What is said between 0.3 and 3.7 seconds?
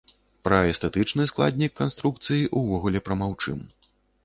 Пра эстэтычны складнік канструкцыі ўвогуле прамаўчым.